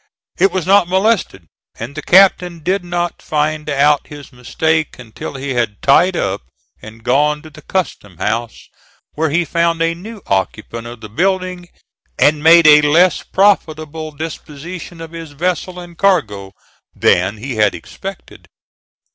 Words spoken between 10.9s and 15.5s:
the building, and made a less profitable disposition of his